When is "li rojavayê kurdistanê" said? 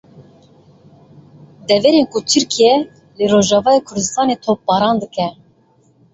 3.17-4.35